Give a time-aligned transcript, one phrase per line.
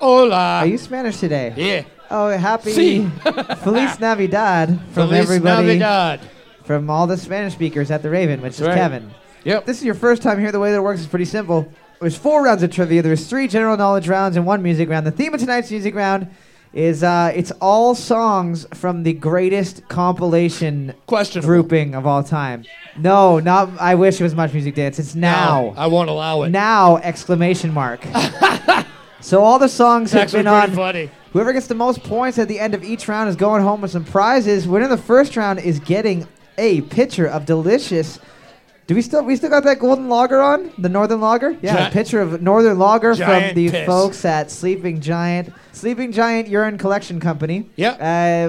[0.00, 0.58] Hola.
[0.60, 1.52] are you Spanish today?
[1.56, 1.84] Yeah.
[2.10, 3.06] Oh, happy Si.
[3.62, 6.20] Feliz Navidad from Feliz everybody, Navidad.
[6.64, 8.74] from all the Spanish speakers at the Raven, which is right.
[8.76, 9.10] Kevin.
[9.44, 9.64] Yep.
[9.66, 10.52] This is your first time here.
[10.52, 11.70] The way that it works is pretty simple.
[12.00, 13.02] There's four rounds of trivia.
[13.02, 15.06] There's three general knowledge rounds and one music round.
[15.06, 16.28] The theme of tonight's music round
[16.72, 21.42] is uh, it's all songs from the greatest compilation Question.
[21.42, 22.64] grouping of all time.
[22.98, 23.70] No, not.
[23.80, 24.98] I wish it was Much Music Dance.
[24.98, 25.74] It's now.
[25.76, 26.50] I won't allow it.
[26.50, 28.04] now exclamation mark.
[29.26, 30.70] so all the songs have actually been on.
[30.72, 31.10] funny.
[31.32, 33.90] Whoever gets the most points at the end of each round is going home with
[33.90, 34.66] some prizes.
[34.66, 36.26] Winner of the first round is getting
[36.58, 38.18] a pitcher of delicious.
[38.86, 41.56] Do we still we still got that golden lager on the Northern Lager?
[41.60, 43.84] Yeah, Gi- a pitcher of Northern Lager from the piss.
[43.84, 47.68] folks at Sleeping Giant, Sleeping Giant Urine Collection Company.
[47.74, 47.90] Yeah,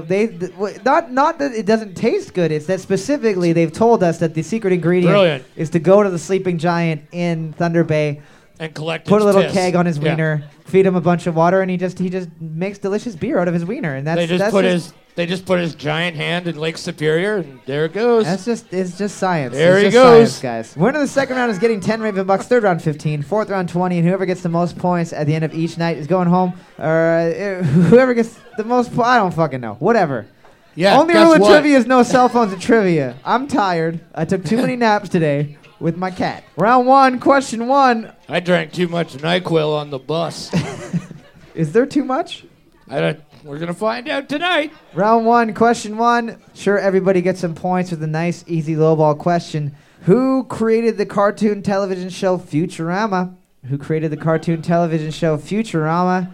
[0.01, 2.51] Uh, they th- w- not not that it doesn't taste good.
[2.51, 5.43] It's that specifically they've told us that the secret ingredient Brilliant.
[5.55, 8.21] is to go to the Sleeping Giant in Thunder Bay,
[8.59, 10.11] And collect put a little keg on his Yeah.
[10.11, 13.39] wiener, feed him a bunch of water, and he just he just makes delicious beer
[13.39, 15.59] out of his wiener, and that's They just that's put just, his they just put
[15.59, 18.25] his giant hand in Lake Superior and there it goes.
[18.25, 19.53] That's just it's just science.
[19.53, 20.31] There it's he just goes.
[20.35, 20.77] science, guys.
[20.77, 23.69] Winner of the second round is getting 10 Raven Bucks, third round 15, fourth round
[23.69, 26.27] 20, and whoever gets the most points at the end of each night is going
[26.27, 26.53] home.
[26.79, 29.73] Or uh, whoever gets the most po- I don't fucking know.
[29.75, 30.27] Whatever.
[30.75, 30.99] yeah.
[30.99, 33.15] Only rule of trivia is no cell phones at trivia.
[33.25, 33.99] I'm tired.
[34.13, 36.43] I took too many naps today with my cat.
[36.55, 38.11] Round one, question one.
[38.27, 40.51] I drank too much NyQuil on the bus.
[41.55, 42.45] Is there too much?
[42.89, 44.71] I don't, we're gonna find out tonight.
[44.93, 46.41] Round one, question one.
[46.53, 49.75] Sure, everybody gets some points with a nice, easy lowball question.
[50.03, 53.35] Who created the cartoon television show Futurama?
[53.65, 56.31] Who created the cartoon television show Futurama?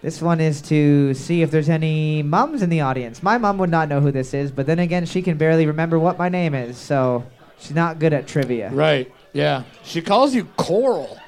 [0.00, 3.22] This one is to see if there's any mums in the audience.
[3.22, 5.98] My mom would not know who this is, but then again, she can barely remember
[5.98, 7.24] what my name is, so
[7.64, 8.70] she's not good at trivia.
[8.70, 9.12] Right.
[9.32, 9.64] Yeah.
[9.82, 11.18] She calls you Coral.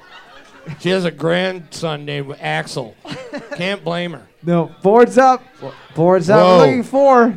[0.79, 2.95] She has a grandson named Axel.
[3.55, 4.27] Can't blame her.
[4.43, 5.43] No, boards up.
[5.95, 6.39] Boards up.
[6.39, 6.57] Whoa.
[6.57, 7.29] We're looking for.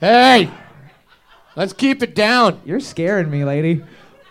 [0.00, 0.50] Hey,
[1.56, 2.60] let's keep it down.
[2.64, 3.82] You're scaring me, lady.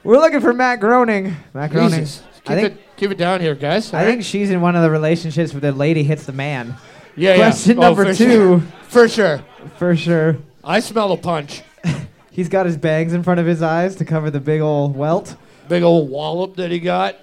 [0.03, 1.35] We're looking for Matt Groening.
[1.53, 2.01] Matt Groening.
[2.01, 2.23] Jesus.
[2.43, 3.93] Keep I think it keep it down here, guys.
[3.93, 6.75] I think she's in one of the relationships where the lady hits the man.
[7.15, 7.83] yeah, Question yeah.
[7.83, 8.59] Oh, number for two, sure.
[8.89, 9.43] For sure.
[9.77, 10.37] for sure.
[10.63, 11.63] I smell a punch.
[12.33, 15.35] He's got his bangs in front of his eyes to cover the big old welt.
[15.69, 17.15] Big old wallop that he got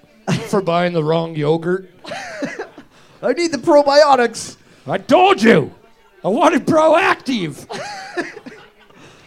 [0.46, 1.90] for buying the wrong yogurt.
[3.22, 4.56] I need the probiotics.
[4.86, 5.74] I told you.
[6.24, 7.66] I wanted proactive.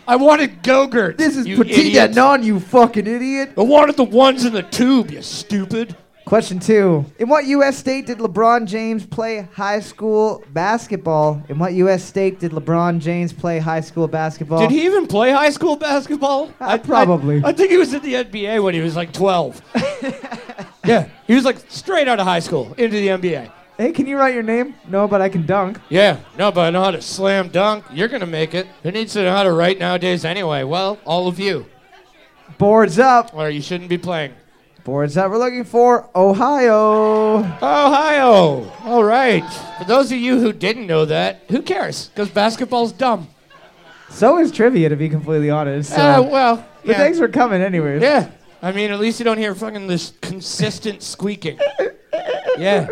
[0.08, 1.18] I wanted Gogurt.
[1.18, 2.14] This is you Petit idiot.
[2.14, 3.52] Non, you fucking idiot.
[3.58, 5.96] I wanted the ones in the tube, you stupid.
[6.26, 7.06] Question two.
[7.20, 7.78] In what U.S.
[7.78, 11.44] state did LeBron James play high school basketball?
[11.50, 12.04] In what U.S.
[12.04, 14.60] state did LeBron James play high school basketball?
[14.60, 16.50] Did he even play high school basketball?
[16.62, 17.42] Uh, probably.
[17.44, 19.62] I, think he was in the NBA when he was like 12.
[20.86, 23.52] yeah, he was like straight out of high school into the NBA.
[23.78, 24.76] Hey, can you write your name?
[24.88, 25.80] No, but I can dunk.
[25.90, 27.84] Yeah, no, but I know how to slam dunk.
[27.92, 28.68] You're gonna make it.
[28.84, 30.64] Who needs to know how to write nowadays anyway?
[30.64, 31.66] Well, all of you.
[32.58, 33.34] Boards up.
[33.34, 34.34] Or you shouldn't be playing.
[34.84, 37.38] Boards that We're looking for Ohio.
[37.40, 38.70] Ohio.
[38.84, 39.44] All right.
[39.78, 42.10] For those of you who didn't know that, who cares?
[42.10, 43.30] Because basketball's dumb.
[44.10, 45.92] So is trivia, to be completely honest.
[45.92, 46.02] So.
[46.02, 46.98] Uh, well, but yeah.
[46.98, 48.02] thanks for coming, anyways.
[48.02, 48.30] Yeah.
[48.62, 51.60] I mean, at least you don't hear fucking this consistent squeaking.
[52.58, 52.88] Yeah.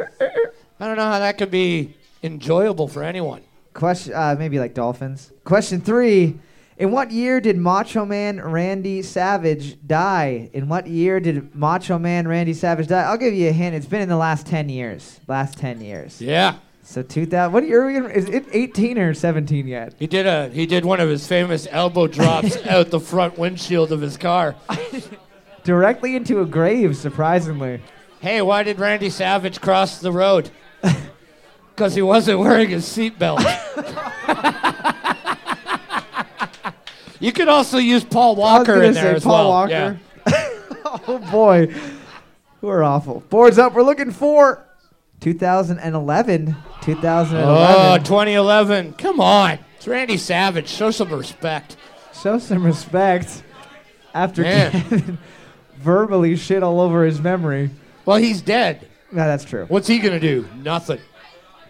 [0.80, 1.94] I don't know how that could be
[2.24, 3.42] enjoyable for anyone.
[3.74, 5.32] Question, uh, maybe like dolphins.
[5.44, 6.40] Question three:
[6.82, 10.50] In what year did Macho Man Randy Savage die?
[10.52, 13.04] In what year did Macho Man Randy Savage die?
[13.04, 13.76] I'll give you a hint.
[13.76, 15.20] It's been in the last ten years.
[15.28, 16.20] Last ten years.
[16.20, 16.56] Yeah.
[16.82, 17.54] So 2000.
[17.54, 18.10] What year are we gonna?
[18.10, 19.94] Is it 18 or 17 yet?
[20.00, 23.92] He did a he did one of his famous elbow drops out the front windshield
[23.92, 24.56] of his car.
[25.64, 27.80] Directly into a grave, surprisingly.
[28.22, 30.50] Hey, why did Randy Savage cross the road?
[31.74, 33.40] Because he wasn't wearing his seatbelt.
[37.22, 39.50] You could also use Paul Walker in there as Paul well.
[39.50, 40.00] Walker.
[40.28, 40.50] Yeah.
[41.08, 41.74] oh boy,
[42.62, 43.22] we're awful.
[43.30, 43.74] Boards up.
[43.74, 44.66] We're looking for
[45.22, 46.56] 2011.
[46.82, 47.42] 2011.
[47.42, 48.94] Oh, 2011.
[48.94, 49.60] Come on.
[49.78, 50.68] It's Randy Savage.
[50.68, 51.78] Show some respect.
[52.22, 53.44] Show some respect
[54.14, 54.72] after Man.
[54.72, 55.18] Kevin
[55.78, 57.70] verbally shit all over his memory.
[58.06, 58.88] Well, he's dead.
[59.12, 59.66] No, that's true.
[59.68, 60.48] What's he going to do?
[60.58, 61.00] Nothing.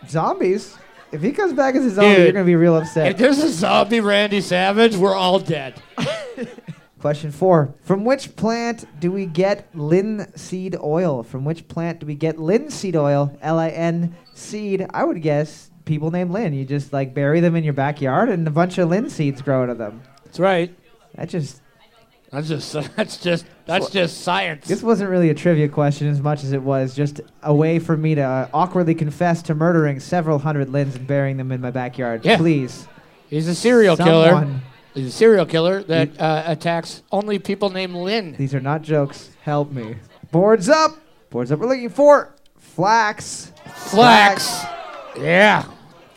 [0.08, 0.78] Zombies.
[1.12, 2.24] If he comes back as a zombie, Dude.
[2.24, 3.12] you're gonna be real upset.
[3.12, 5.82] If there's a zombie Randy Savage, we're all dead.
[7.00, 11.24] Question four: From which plant do we get linseed oil?
[11.24, 13.36] From which plant do we get linseed oil?
[13.42, 14.86] L-I-N seed.
[14.92, 16.54] I would guess people named Lin.
[16.54, 19.70] You just like bury them in your backyard, and a bunch of linseeds grow out
[19.70, 20.02] of them.
[20.24, 20.74] That's right.
[21.16, 21.62] That just
[22.34, 24.66] That's just that's just that's just science.
[24.66, 27.98] This wasn't really a trivia question as much as it was just a way for
[27.98, 31.72] me to uh, awkwardly confess to murdering several hundred lins and burying them in my
[31.72, 32.24] backyard.
[32.24, 32.38] Yeah.
[32.38, 32.88] Please.
[33.30, 34.30] He's a serial killer.
[34.30, 34.62] Someone-
[34.94, 38.36] He's a serial killer that uh, attacks only people named Lynn.
[38.38, 39.30] These are not jokes.
[39.42, 39.96] Help me.
[40.32, 40.92] Boards up.
[41.30, 41.60] Boards up.
[41.60, 43.54] We're looking for flax.
[43.74, 44.64] Flax.
[45.18, 45.64] Yeah.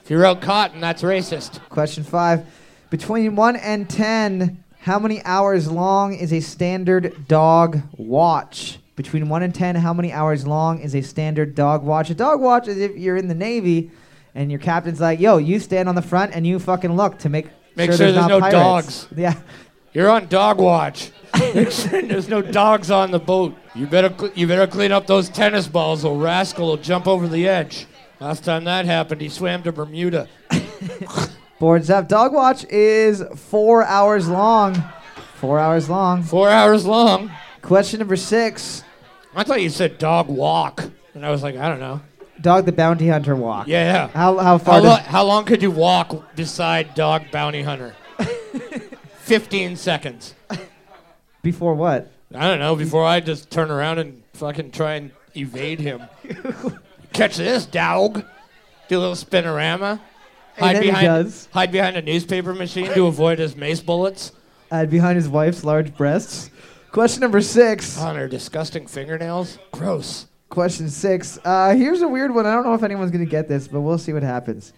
[0.03, 1.61] If you wrote cotton, that's racist.
[1.69, 2.47] Question five.
[2.91, 8.79] Between 1 and 10, how many hours long is a standard dog watch?
[8.97, 12.11] Between 1 and 10, how many hours long is a standard dog watch?
[12.11, 13.91] A dog watch is if you're in the Navy
[14.35, 17.31] and your captain's like, yo, you stand on the front and you fucking look to
[17.31, 19.09] make, Make sure, sure there's, there's no pirates.
[19.17, 19.41] Yeah.
[19.95, 21.13] You're on dog watch.
[21.55, 23.57] Make sure there's no dogs on the boat.
[23.75, 27.27] You better cl- you better clean up those tennis balls, or rascal will jump over
[27.27, 27.87] the edge.
[28.21, 30.29] Last time that happened, he swam to Bermuda.
[31.65, 32.09] Boards up.
[32.09, 34.85] Dog watch is four hours long.
[35.37, 36.23] Four hours long.
[36.23, 37.31] Four hours long.
[37.63, 38.85] Question number six.
[39.35, 40.85] I thought you said dog walk,
[41.15, 42.03] and I was like, I don't know.
[42.39, 43.67] Dog the bounty hunter walk.
[43.67, 44.09] Yeah, yeah.
[44.09, 47.95] How, how How, far lo- does, how long could you walk beside dog bounty hunter?
[49.21, 50.35] Fifteen seconds.
[51.41, 52.13] before what?
[52.35, 52.77] I don't know.
[52.77, 56.03] Before I just turn around and fucking try and evade him.
[57.15, 58.23] Catch this, dog.
[58.89, 59.99] Do a little spinorama.
[60.59, 61.49] Hide behind, does.
[61.53, 64.33] hide behind a newspaper machine to avoid his mace bullets.
[64.71, 66.51] Uh, behind his wife's large breasts.
[66.91, 67.99] Question number six.
[68.01, 69.59] On her disgusting fingernails.
[69.73, 70.27] Gross.
[70.49, 71.39] Question six.
[71.45, 72.47] Uh, here's a weird one.
[72.47, 74.73] I don't know if anyone's going to get this, but we'll see what happens.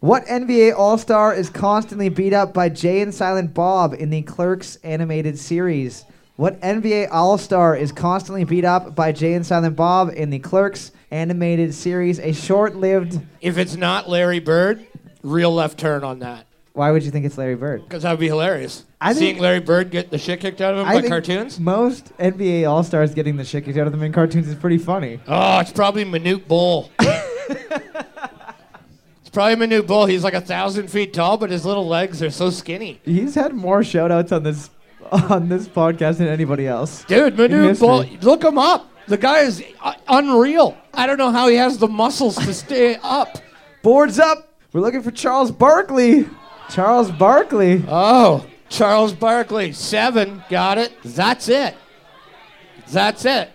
[0.00, 4.20] What NBA All Star is constantly beat up by Jay and Silent Bob in the
[4.20, 6.04] Clerks animated series?
[6.36, 10.40] What NBA All Star is constantly beat up by Jay and Silent Bob in the
[10.40, 12.18] Clerks animated series?
[12.18, 13.18] A short lived.
[13.40, 14.84] If it's not Larry Bird,
[15.24, 16.46] real left turn on that.
[16.74, 17.82] Why would you think it's Larry Bird?
[17.82, 18.84] Because that would be hilarious.
[19.00, 21.60] I think- Seeing Larry Bird get the shit kicked out of him by think cartoons.
[21.60, 24.78] Most NBA All Stars getting the shit kicked out of them in cartoons is pretty
[24.78, 25.20] funny.
[25.28, 26.90] Oh, it's probably Manute Bol.
[26.98, 28.30] it's
[29.32, 30.06] probably Manute Bol.
[30.06, 33.00] He's like a thousand feet tall, but his little legs are so skinny.
[33.04, 34.70] He's had more shout outs on this
[35.12, 37.04] on this podcast than anybody else.
[37.04, 37.86] Dude, Manute history.
[37.86, 38.90] Bull, look him up.
[39.06, 40.76] The guy is uh, unreal.
[40.94, 43.36] I don't know how he has the muscles to stay up.
[43.82, 44.48] Boards up.
[44.74, 46.28] We're looking for Charles Barkley.
[46.68, 47.84] Charles Barkley.
[47.86, 50.92] Oh, Charles Barkley, seven, got it.
[51.04, 51.76] That's it.
[52.90, 53.50] That's it.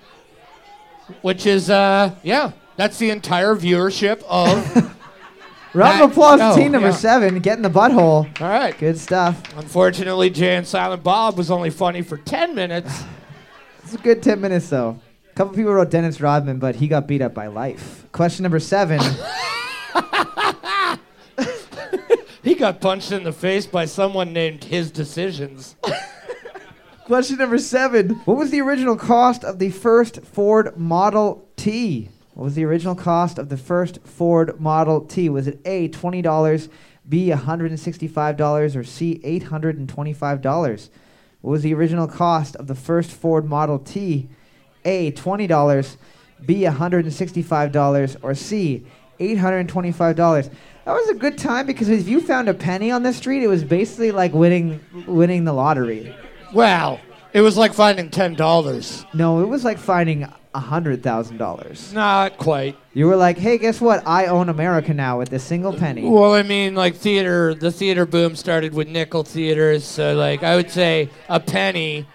[1.22, 4.96] Which is, uh, yeah, that's the entire viewership of.
[5.74, 6.96] Round of applause team number yeah.
[6.96, 7.40] seven.
[7.40, 8.42] Get in the butthole.
[8.42, 8.76] All right.
[8.78, 9.56] Good stuff.
[9.58, 13.04] Unfortunately, Jay and Silent Bob was only funny for 10 minutes.
[13.84, 15.00] It's a good 10 minutes, though.
[15.32, 18.06] A couple people wrote Dennis Rodman, but he got beat up by life.
[18.12, 19.00] Question number seven.
[22.42, 25.76] He got punched in the face by someone named His Decisions.
[27.06, 28.12] Question number seven.
[28.26, 32.10] What was the original cost of the first Ford Model T?
[32.36, 35.28] What was the original cost of the first Ford Model T?
[35.28, 36.70] Was it A, $20,
[37.10, 40.90] B, $165, or C, $825?
[41.42, 44.30] What was the original cost of the first Ford Model T?
[44.86, 45.98] A, $20,
[46.46, 48.86] B, $165, or C,
[49.20, 50.16] $825?
[50.86, 53.48] That was a good time because if you found a penny on the street, it
[53.48, 56.16] was basically like winning winning the lottery.
[56.54, 57.00] Wow.
[57.32, 59.14] It was like finding $10.
[59.14, 61.94] No, it was like finding a hundred thousand dollars.
[61.94, 62.76] Not quite.
[62.94, 64.06] You were like, hey, guess what?
[64.08, 66.10] I own America now with this single penny.
[66.10, 69.86] Well, I mean, like theater, the theater boom started with nickel theaters.
[69.86, 72.08] So, like, I would say a penny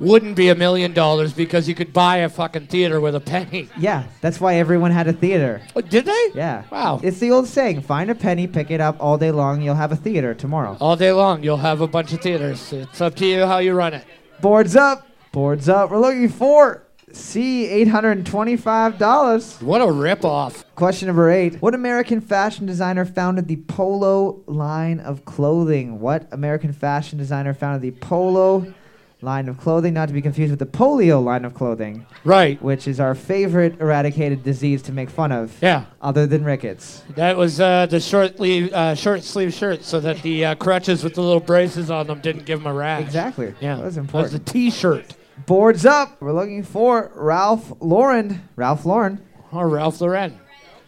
[0.00, 3.68] wouldn't be a million dollars because you could buy a fucking theater with a penny.
[3.78, 5.60] Yeah, that's why everyone had a theater.
[5.76, 6.30] Oh, did they?
[6.34, 6.64] Yeah.
[6.70, 7.00] Wow.
[7.02, 9.92] It's the old saying: find a penny, pick it up all day long, you'll have
[9.92, 10.76] a theater tomorrow.
[10.80, 12.72] All day long, you'll have a bunch of theaters.
[12.72, 14.04] It's up to you how you run it.
[14.40, 15.90] Boards up, boards up.
[15.90, 19.58] We're looking for C, eight hundred and twenty-five dollars.
[19.60, 20.64] What a ripoff.
[20.76, 21.60] Question number eight.
[21.60, 26.00] What American fashion designer founded the Polo line of clothing?
[26.00, 28.72] What American fashion designer founded the Polo
[29.22, 29.94] line of clothing?
[29.94, 32.60] Not to be confused with the polio line of clothing, Right.
[32.62, 35.84] which is our favorite eradicated disease to make fun of, Yeah.
[36.00, 37.02] other than rickets.
[37.16, 41.04] That was uh, the short sleeve, uh, short sleeve shirt, so that the uh, crutches
[41.04, 43.02] with the little braces on them didn't give him a rash.
[43.02, 43.54] Exactly.
[43.60, 43.76] Yeah.
[43.76, 44.32] That was That was important.
[44.46, 45.14] the T-shirt.
[45.46, 46.20] Boards up.
[46.20, 48.42] We're looking for Ralph Lauren.
[48.56, 49.20] Ralph Lauren.
[49.52, 50.38] Or Ralph Lauren.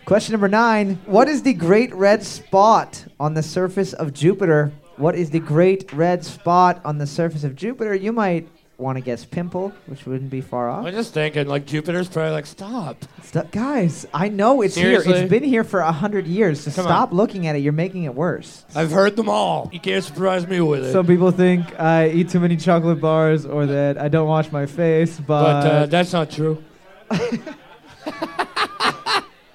[0.04, 0.98] Question number nine.
[1.06, 4.72] What is the great red spot on the surface of Jupiter?
[5.02, 7.92] What is the great red spot on the surface of Jupiter?
[7.92, 8.47] You might
[8.78, 10.87] want to guess pimple, which wouldn't be far off.
[10.87, 13.04] I'm just thinking, like Jupiter's probably like, stop.
[13.25, 15.02] Stu- guys, I know it's here.
[15.04, 16.61] It's been here for a hundred years.
[16.61, 16.92] So Come on.
[16.92, 17.62] stop looking at it.
[17.64, 18.64] You're making it worse.
[18.76, 19.68] I've heard them all.
[19.73, 20.92] You can't surprise me with it.
[20.92, 24.66] Some people think I eat too many chocolate bars or that I don't wash my
[24.66, 26.62] face, but uh, that's not true.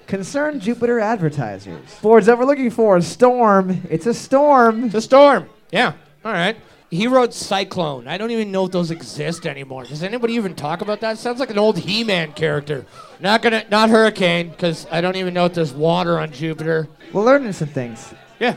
[0.08, 1.94] Concerned Jupiter advertisers.
[2.00, 2.96] Boards that we're looking for.
[2.96, 3.82] A storm.
[3.90, 4.84] It's a storm.
[4.84, 5.50] It's a storm.
[5.70, 5.92] Yeah.
[6.24, 6.56] All right.
[6.90, 8.08] He wrote Cyclone.
[8.08, 9.84] I don't even know if those exist anymore.
[9.84, 11.18] Does anybody even talk about that?
[11.18, 12.86] Sounds like an old He-Man character.
[13.20, 16.88] Not gonna, not Hurricane, because I don't even know if there's water on Jupiter.
[17.12, 18.14] We're learning some things.
[18.40, 18.56] Yeah.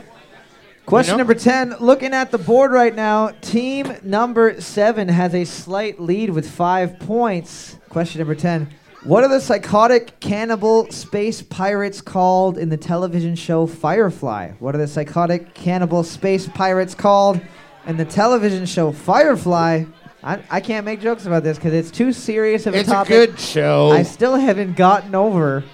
[0.86, 1.18] Question know?
[1.18, 1.76] number 10.
[1.80, 6.98] Looking at the board right now, team number 7 has a slight lead with 5
[7.00, 7.76] points.
[7.90, 8.70] Question number 10.
[9.04, 14.52] What are the psychotic cannibal space pirates called in the television show Firefly?
[14.60, 17.40] What are the psychotic cannibal space pirates called
[17.86, 19.84] in the television show Firefly?
[20.22, 22.92] I, I can't make jokes about this because it's too serious of a It's a
[22.92, 23.10] topic.
[23.10, 23.90] good show.
[23.90, 25.64] I still haven't gotten over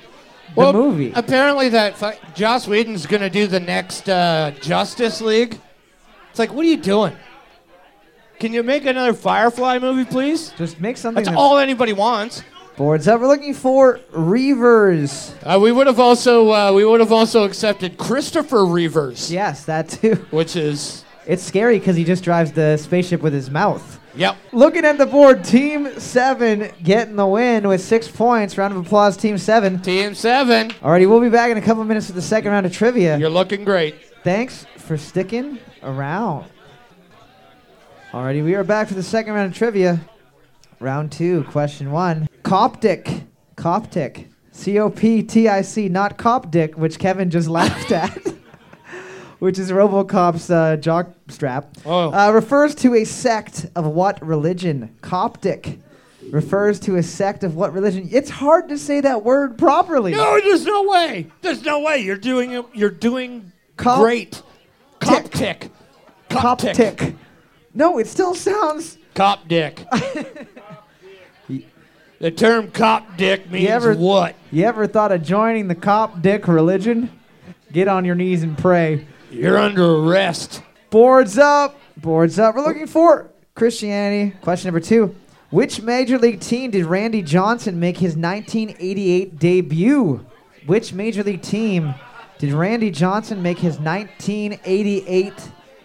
[0.49, 1.13] the well, movie.
[1.15, 5.61] Apparently, that fi- Joss Whedon's gonna do the next uh, Justice League.
[6.31, 7.15] It's like, what are you doing?
[8.41, 10.51] Can you make another Firefly movie, please?
[10.57, 12.43] Just make something That's that's all anybody wants.
[12.79, 13.21] Boards up.
[13.21, 15.35] We're looking for Reavers.
[15.45, 19.89] Uh, we would have also uh, we would have also accepted Christopher Reavers, Yes, that
[19.91, 20.15] too.
[20.31, 24.01] which is It's scary because he just drives the spaceship with his mouth.
[24.15, 24.37] yep.
[24.53, 28.57] Looking at the board, Team 7 getting the win with six points.
[28.57, 29.81] Round of applause, Team 7.
[29.83, 32.73] Team seven, Alrighty, we'll be back in a couple minutes with the second round of
[32.73, 33.19] trivia.
[33.19, 33.97] you're looking great.
[34.25, 36.47] Thanks for sticking around.
[38.13, 40.01] Alrighty, we are back for the second round of trivia.
[40.81, 42.29] Round two, question one.
[42.43, 43.23] Coptic.
[43.57, 44.29] Coptic.
[44.53, 48.11] C O P T I C, not Coptic, which Kevin just laughed at,
[49.39, 54.95] which is Robocop's uh, jock strap, Oh, uh, refers to a sect of what religion?
[55.01, 55.79] Coptic
[56.31, 58.09] refers to a sect of what religion?
[58.13, 60.13] It's hard to say that word properly.
[60.13, 61.29] no, there's no way.
[61.43, 61.99] There's no way.
[61.99, 62.65] You're doing it.
[62.75, 64.43] You're doing Cop- great.
[65.01, 65.71] Coptic.
[66.29, 66.77] Coptic.
[66.77, 67.15] Coptic.
[67.75, 68.99] No, it still sounds.
[69.15, 69.85] Cop dick.
[72.21, 74.35] the term cop dick means ever- what?
[74.51, 77.11] You ever thought of joining the cop dick religion?
[77.73, 79.07] Get on your knees and pray.
[79.31, 80.63] You're under arrest.
[80.91, 81.79] Boards up.
[81.97, 82.55] Boards up.
[82.55, 84.35] We're looking for Christianity.
[84.41, 85.15] Question number two.
[85.51, 90.25] Which major league team did Randy Johnson make his 1988 debut?
[90.67, 91.95] Which major league team
[92.39, 95.33] did Randy Johnson make his 1988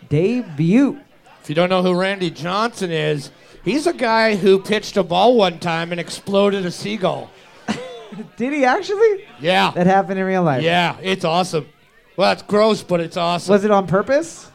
[0.10, 1.00] debut?
[1.41, 3.32] If you don't know who Randy Johnson is,
[3.63, 7.29] he's a guy who pitched a ball one time and exploded a seagull.
[8.38, 9.25] Did he actually?
[9.39, 9.72] Yeah.
[9.72, 10.63] That happened in real life.
[10.63, 11.67] Yeah, it's awesome.
[12.15, 13.51] Well, it's gross, but it's awesome.
[13.51, 14.50] Was it on purpose?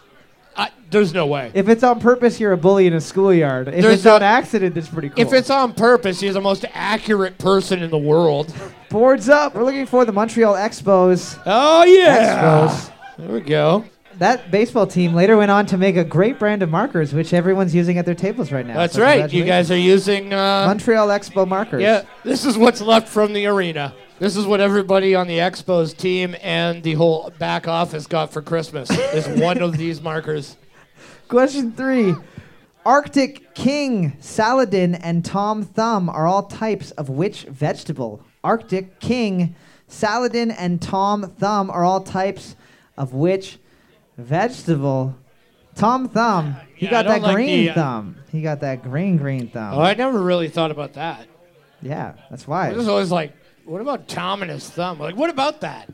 [0.57, 1.53] I, there's no way.
[1.55, 3.69] If it's on purpose, you're a bully in a schoolyard.
[3.69, 5.21] If There's it's no- on accident, that's pretty cool.
[5.25, 8.53] If it's on purpose, he's the most accurate person in the world.
[8.91, 9.55] Boards up.
[9.55, 11.41] We're looking for the Montreal Expos.
[11.47, 12.67] Oh, yeah.
[12.69, 12.93] Expos.
[13.19, 13.85] There we go.
[14.19, 17.73] That baseball team later went on to make a great brand of markers, which everyone's
[17.75, 18.75] using at their tables right now.
[18.75, 19.33] That's So right.
[19.33, 20.33] You guys are using.
[20.33, 21.83] Uh, Montreal Expo markers.
[21.83, 23.95] yeah, this is what's left from the arena.
[24.19, 28.43] This is what everybody on the Expos team and the whole back office got for
[28.43, 28.91] Christmas.
[28.91, 30.57] is one of these markers.
[31.29, 32.15] Question three.
[32.85, 38.23] Arctic King, Saladin, and Tom Thumb are all types of which vegetable?
[38.43, 39.55] Arctic King,
[39.87, 42.57] Saladin, and Tom Thumb are all types
[42.97, 43.59] of which
[44.19, 45.17] vegetable?
[45.75, 46.57] Tom Thumb.
[46.75, 48.17] He Yeah, got that like green the, uh, thumb.
[48.33, 49.75] He got that green, green thumb.
[49.75, 51.27] Oh, I never really thought about that.
[51.81, 52.71] Yeah, that's why.
[52.71, 53.33] I was always like,
[53.65, 54.99] what about Tom and his thumb?
[54.99, 55.89] Like, what about that?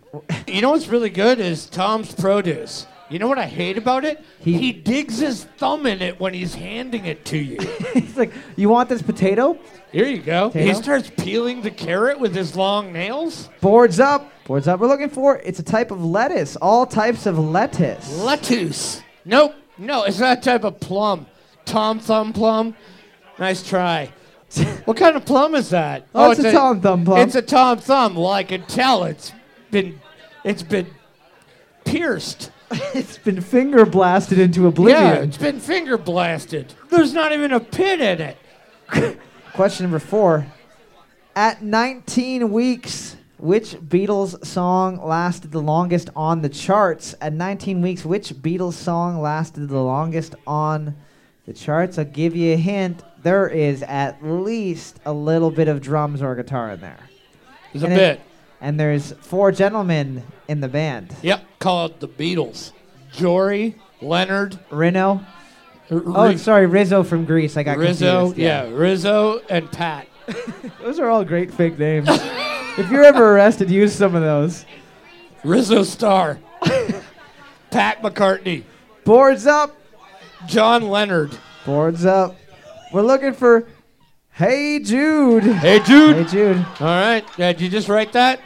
[0.46, 2.86] you know what's really good is Tom's produce.
[3.10, 4.24] You know what I hate about it?
[4.40, 7.58] He- He, digs his thumb in it when he's handing it to you.
[7.92, 9.58] He's like, you want this potato?
[9.94, 10.50] Here you go.
[10.50, 13.48] He starts peeling the carrot with his long nails.
[13.60, 14.28] Boards up.
[14.44, 14.80] Boards up.
[14.80, 15.38] We're looking for.
[15.38, 16.56] It's a type of lettuce.
[16.56, 18.18] All types of lettuce.
[18.18, 19.04] Lettuce.
[19.24, 19.54] Nope.
[19.78, 21.26] No, it's not a type of plum.
[21.64, 22.74] Tom Thumb plum.
[23.38, 24.12] Nice try.
[24.84, 26.08] what kind of plum is that?
[26.12, 27.20] Oh, it's a Tom Thumb plum.
[27.20, 28.16] It's a Tom Thumb.
[28.16, 29.32] Well, I can tell it's
[29.70, 30.00] been,
[30.42, 30.88] it's been
[31.84, 32.50] pierced.
[32.94, 35.00] it's been finger blasted into oblivion.
[35.00, 36.74] Yeah, it's been finger blasted.
[36.90, 39.18] There's not even a pin in it.
[39.54, 40.46] Question number four.
[41.36, 47.14] At 19 weeks, which Beatles song lasted the longest on the charts?
[47.20, 50.96] At 19 weeks, which Beatles song lasted the longest on
[51.46, 51.98] the charts?
[51.98, 53.02] I'll give you a hint.
[53.22, 56.98] There is at least a little bit of drums or guitar in there.
[57.72, 58.20] There's a And it- bit.
[58.60, 61.14] and there's four gentlemen in the band.
[61.22, 62.72] Yep, called the Beatles.
[63.12, 65.20] Jory, Leonard, Reno.
[65.90, 67.56] R- Oh, sorry, Rizzo from Grease.
[67.56, 68.38] I got Rizzo, confused.
[68.38, 68.68] yeah.
[68.70, 70.06] Rizzo and Pat.
[70.80, 72.08] Those are all great fake names.
[72.10, 74.64] if you're ever arrested, use some of those.
[75.44, 76.38] Rizzo Star,
[77.70, 78.64] Pat McCartney,
[79.04, 79.76] Boards up.
[80.46, 81.36] John Leonard.
[81.66, 82.36] Boards up.
[82.92, 83.66] We're looking for
[84.30, 85.42] Hey Jude.
[85.44, 86.16] Hey, Jude.
[86.16, 86.56] Hey Jude.
[86.80, 87.24] All right.
[87.38, 88.40] Yeah, did you just write that?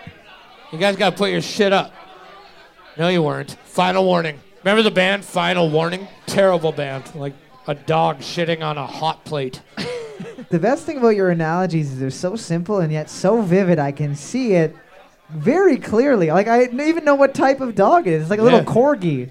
[0.73, 1.93] You guys got to put your shit up.
[2.97, 3.53] No, you weren't.
[3.65, 4.41] Final warning.
[4.65, 6.09] Remember the band Final Warning?
[6.27, 7.15] Terrible band.
[7.15, 7.35] Like
[7.67, 9.63] a dog shitting on a hot plate.
[10.51, 13.79] The best thing about your analogies is they're so simple and yet so vivid.
[13.79, 14.75] I can see it
[15.29, 16.29] very clearly.
[16.29, 18.23] Like I don't even know what type of dog it is.
[18.23, 19.31] It's like a little corgi.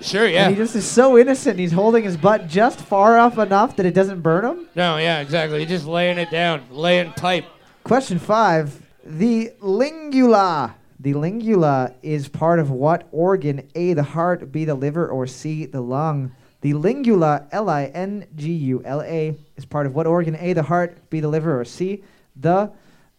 [0.00, 0.44] Sure, yeah.
[0.44, 0.50] And yeah.
[0.50, 1.58] he just is so innocent.
[1.58, 4.68] He's holding his butt just far off enough that it doesn't burn him.
[4.76, 5.58] No, yeah, exactly.
[5.58, 7.46] You're just laying it down, laying pipe.
[7.82, 8.80] Question five.
[9.04, 10.75] The lingula.
[11.00, 13.68] The lingula is part of what organ?
[13.74, 16.32] A, the heart, B, the liver, or C, the lung?
[16.62, 20.36] The lingula, L I N G U L A, is part of what organ?
[20.36, 22.02] A, the heart, B, the liver, or C,
[22.34, 22.70] the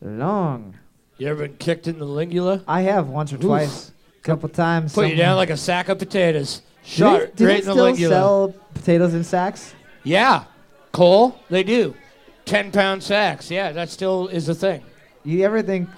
[0.02, 0.76] lung?
[1.18, 2.64] You ever been kicked in the lingula?
[2.68, 4.94] I have once or twice, a couple times.
[4.94, 6.62] Put you down like a sack of potatoes.
[6.84, 8.10] Do Shot they, do they right in the still lingula.
[8.10, 9.74] sell potatoes in sacks?
[10.04, 10.46] Yeah.
[10.92, 11.94] Cole, they do.
[12.46, 13.52] 10 pound sacks.
[13.52, 14.84] Yeah, that still is a thing.
[15.24, 15.90] You ever think?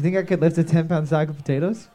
[0.00, 1.86] You think I could lift a ten pound sack of potatoes?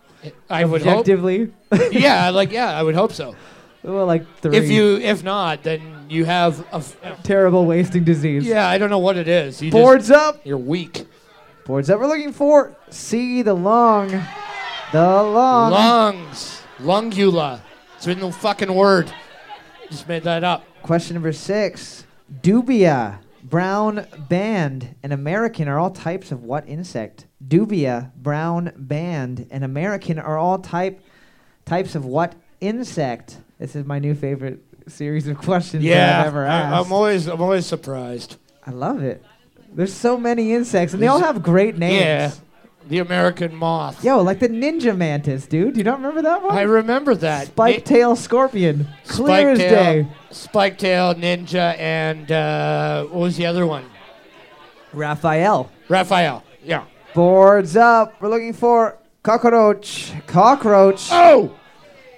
[0.48, 1.00] I would hope.
[1.00, 1.52] Objectively,
[1.92, 3.36] yeah, like, yeah, I would hope so.
[3.82, 4.58] well, like three.
[4.58, 6.76] If you, if not, then you have a.
[6.76, 8.46] F- terrible wasting disease.
[8.46, 9.60] yeah, I don't know what it is.
[9.60, 10.40] You Boards up.
[10.46, 11.08] You're weak.
[11.66, 12.00] Boards up.
[12.00, 14.10] We're looking for C, the lung.
[14.92, 15.72] The lung.
[15.72, 16.62] Lungs.
[16.78, 17.62] Lungula.
[17.98, 19.12] It's in the fucking word.
[19.90, 20.64] Just made that up.
[20.84, 22.06] Question number six.
[22.44, 23.18] Dubia,
[23.50, 27.28] brown band, and American are all types of what insect?
[27.48, 31.02] Dubia, brown band, and American are all type
[31.66, 33.38] types of what insect?
[33.60, 36.86] This is my new favorite series of questions that Yeah, I've ever I, asked.
[36.88, 38.38] I'm always, I'm always surprised.
[38.66, 39.24] I love it.
[39.74, 42.02] There's so many insects, and they all have great names.
[42.02, 42.32] Yeah,
[42.88, 44.04] the American moth.
[44.04, 45.78] Yo, like the ninja mantis, dude.
[45.78, 46.58] You don't remember that one?
[46.58, 47.48] I remember that.
[47.48, 48.88] Spike tail scorpion.
[49.08, 50.08] Clear as Spike day.
[50.32, 53.86] Spike tail, ninja, and uh, what was the other one?
[54.94, 55.72] Raphael.
[55.90, 56.44] Raphael.
[56.64, 56.86] Yeah.
[57.14, 58.14] Boards up.
[58.22, 60.14] We're looking for cockroach.
[60.28, 61.10] Cockroach.
[61.12, 61.56] Oh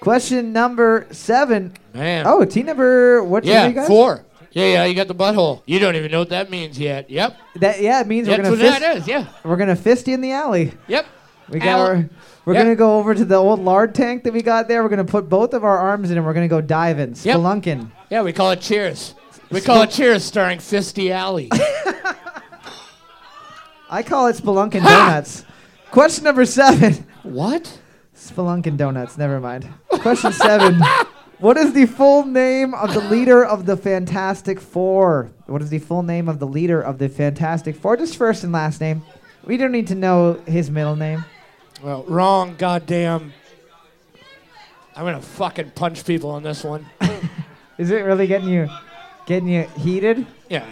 [0.00, 1.74] Question number seven.
[1.92, 2.26] man.
[2.26, 3.44] Oh, team number what?
[3.44, 3.88] yeah, you guys?
[3.88, 4.24] four.
[4.52, 4.84] Yeah, yeah.
[4.84, 5.62] You got the butthole.
[5.66, 7.10] You don't even know what that means yet.
[7.10, 7.36] Yep.
[7.56, 8.80] That yeah, it means That's we're gonna what fist.
[8.80, 9.06] that is.
[9.08, 9.26] Yeah.
[9.44, 10.72] We're gonna fist you in the alley.
[10.88, 11.06] Yep.
[11.50, 12.08] We got our.
[12.44, 12.62] We're Yep.
[12.62, 14.82] gonna go over to the old lard tank that we got there.
[14.82, 17.36] We're gonna put both of our arms in, and we're gonna go diving, Yep.
[17.36, 17.90] spelunking.
[18.10, 19.14] Yeah, we call it Cheers.
[19.50, 21.50] We call it Cheers, starring Fisty Alley.
[23.90, 25.44] I call it spelunking donuts.
[25.90, 27.06] Question number seven.
[27.22, 27.78] what?
[28.14, 29.16] Spelunkin Donuts.
[29.16, 29.66] Never mind.
[29.88, 30.80] Question seven.
[31.38, 35.30] What is the full name of the leader of the Fantastic Four?
[35.46, 37.96] What is the full name of the leader of the Fantastic Four?
[37.96, 39.02] Just first and last name.
[39.44, 41.24] We don't need to know his middle name.
[41.80, 42.56] Well, wrong.
[42.58, 43.32] Goddamn.
[44.96, 46.84] I'm gonna fucking punch people on this one.
[47.78, 48.68] Is it really getting you,
[49.26, 50.26] getting you heated?
[50.48, 50.66] Yeah.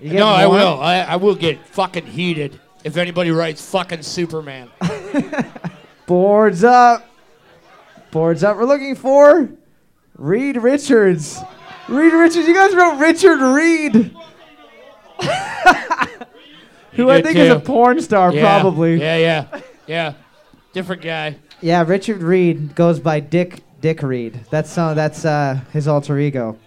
[0.00, 0.58] You No, I warm?
[0.58, 0.80] will.
[0.80, 4.70] I, I will get fucking heated if anybody writes fucking Superman.
[6.06, 7.08] Boards up.
[8.10, 8.56] Boards up.
[8.56, 9.48] We're looking for
[10.20, 11.40] Reed Richards.
[11.88, 12.46] Reed Richards.
[12.46, 13.94] You guys wrote Richard Reed.
[16.92, 19.00] Who I did think is a porn star, Yeah, probably.
[19.00, 20.12] Yeah, yeah, yeah.
[20.74, 21.36] Different guy.
[21.62, 24.38] Yeah, Richard Reed goes by Dick Dick Reed.
[24.50, 26.58] That's uh, that's uh, his alter ego.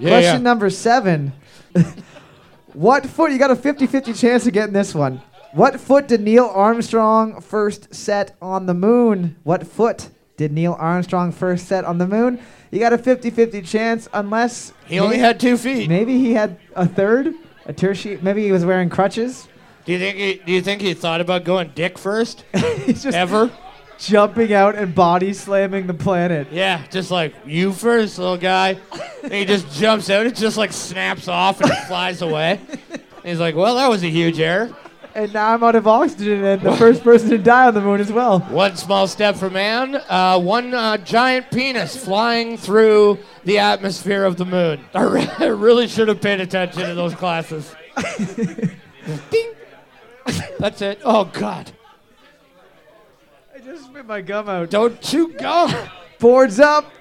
[0.00, 0.42] Yeah, Question yeah.
[0.42, 1.32] number seven.
[2.72, 3.30] what foot?
[3.30, 5.22] You got a 50-50 chance of getting this one.
[5.52, 9.36] What foot did Neil Armstrong first set on the moon?
[9.44, 12.40] What foot did Neil Armstrong first set on the moon?
[12.70, 15.88] You got a 50-50 chance unless He only had two feet.
[15.88, 17.34] maybe he had a third,
[17.66, 18.18] a tertiary.
[18.22, 19.48] Maybe he was wearing crutches.
[19.84, 20.34] Do you think he?
[20.44, 22.44] Do you think he thought about going dick first
[22.86, 23.50] He's just ever?
[23.98, 26.46] jumping out and body slamming the planet.
[26.52, 28.78] Yeah, just like you first, little guy.
[29.24, 30.24] and he just jumps out.
[30.26, 32.60] It just like snaps off and flies away.
[32.92, 34.70] And he's like, "Well, that was a huge error.
[35.18, 37.98] And now I'm out of oxygen and the first person to die on the moon
[37.98, 38.38] as well.
[38.38, 44.36] One small step for man, uh, one uh, giant penis flying through the atmosphere of
[44.36, 47.74] the moon." I re- I really should have paid attention to those classes.
[49.30, 49.54] Ding.
[50.60, 51.00] That's it.
[51.04, 51.72] Oh God!
[53.56, 54.70] I just spit my gum out.
[54.70, 55.74] Don't chew gum.
[56.20, 56.92] Boards up.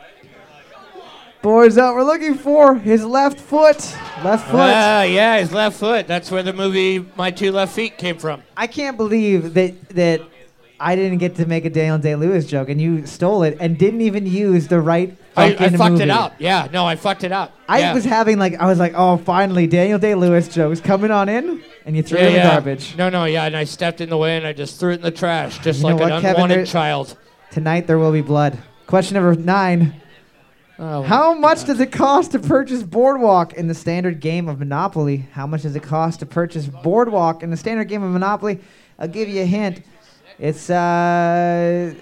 [1.48, 1.96] Boards up.
[1.96, 3.78] We're looking for his left foot.
[4.22, 4.60] Left foot.
[4.60, 6.06] Ah, yeah, his left foot.
[6.06, 8.44] That's where the movie My Two Left Feet came from.
[8.58, 10.24] I can't believe that that
[10.78, 13.78] I didn't get to make a Daniel Day Lewis joke and you stole it and
[13.78, 16.04] didn't even use the right I, I fucked movie.
[16.04, 16.36] it up.
[16.38, 17.56] Yeah, no, I fucked it up.
[17.70, 17.94] I yeah.
[17.94, 21.64] was having like I was like, oh, finally Daniel Day Lewis jokes coming on in,
[21.86, 22.98] and you threw yeah, it in the garbage.
[22.98, 25.02] No, no, yeah, and I stepped in the way and I just threw it in
[25.02, 27.18] the trash, just You like an what, Kevin, unwanted there- child.
[27.52, 28.58] Tonight there will be blood.
[28.86, 30.02] Question number nine.
[30.80, 35.28] Oh, How much does it cost to purchase Boardwalk in the standard game of Monopoly?
[35.32, 38.60] How much does it cost to purchase Boardwalk in the standard game of Monopoly?
[39.00, 39.82] I'll give you a hint.
[40.38, 41.96] It's uh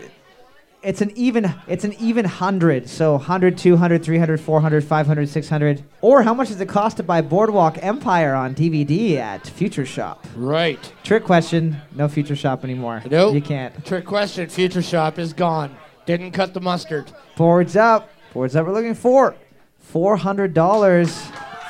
[0.84, 2.90] it's an even it's an even 100.
[2.90, 5.84] So 100, 200, 300, 400, 500, 600.
[6.02, 10.26] Or how much does it cost to buy Boardwalk Empire on DVD at Future Shop?
[10.36, 10.92] Right.
[11.04, 11.78] Trick question.
[11.96, 13.02] No Future Shop anymore.
[13.10, 13.36] Nope.
[13.36, 13.86] You can't.
[13.86, 14.50] Trick question.
[14.50, 15.76] Future Shop is gone.
[16.06, 17.12] Didn't cut the mustard.
[17.36, 18.10] Boards up.
[18.36, 18.68] Boards up.
[18.68, 19.34] We're looking for
[19.94, 21.10] $400.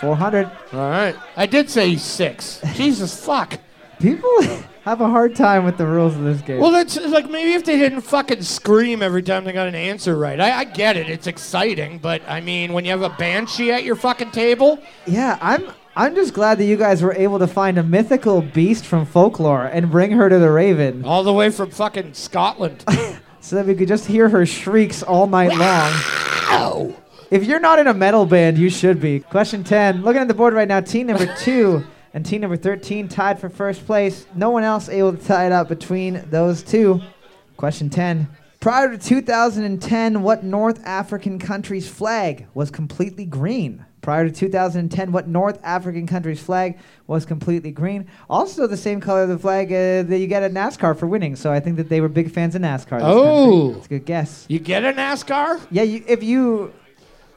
[0.01, 0.45] 400.
[0.73, 1.15] All right.
[1.37, 2.59] I did say six.
[2.73, 3.59] Jesus fuck.
[3.99, 4.41] People
[4.83, 6.59] have a hard time with the rules of this game.
[6.59, 9.75] Well, that's it's like maybe if they didn't fucking scream every time they got an
[9.75, 10.39] answer right.
[10.39, 11.07] I, I get it.
[11.07, 15.37] It's exciting, but I mean, when you have a banshee at your fucking table, yeah,
[15.43, 19.05] I'm I'm just glad that you guys were able to find a mythical beast from
[19.05, 22.83] folklore and bring her to the Raven all the way from fucking Scotland.
[23.39, 26.24] so that we could just hear her shrieks all night long.
[27.31, 29.19] If you're not in a metal band, you should be.
[29.19, 30.03] Question 10.
[30.03, 33.49] Looking at the board right now, team number 2 and team number 13 tied for
[33.49, 34.25] first place.
[34.35, 37.01] No one else able to tie it up between those two.
[37.57, 38.27] Question 10.
[38.61, 43.85] Prior to 2010, what North African country's flag was completely green?
[44.05, 48.05] Prior to 2010, what North African country's flag was completely green?
[48.29, 51.35] Also, the same color of the flag uh, that you get at NASCAR for winning.
[51.35, 52.99] So I think that they were big fans of NASCAR.
[53.01, 53.71] Oh.
[53.71, 53.73] country.
[53.73, 54.45] That's a good guess.
[54.47, 55.59] You get a NASCAR?
[55.71, 56.71] Yeah, you, if you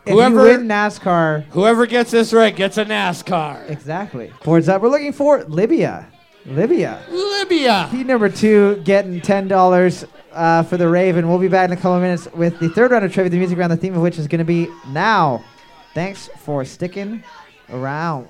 [0.04, 3.70] if Whoever- you win NASCAR, Whoever gets this right gets a NASCAR.
[3.70, 4.30] exactly.
[4.44, 4.82] Boards up.
[4.82, 6.06] We're looking for Libya.
[6.44, 7.00] Libya.
[7.08, 7.88] Libya.
[7.90, 10.04] Team number two getting ten dollars
[10.34, 11.30] uh, for the Raven.
[11.30, 13.38] We'll be back in a couple of minutes with the third round of trivia, the
[13.38, 15.42] music round, the theme of which is going to be now.
[15.94, 17.22] Thanks for sticking
[17.70, 18.28] around.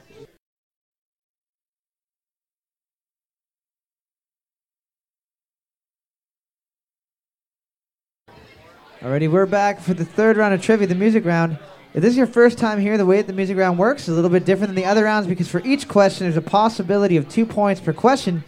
[9.01, 11.57] Alrighty, we're back for the third round of trivia, the music round.
[11.95, 14.09] If this is your first time here, the way that the music round works is
[14.09, 17.17] a little bit different than the other rounds because for each question, there's a possibility
[17.17, 18.43] of two points per question.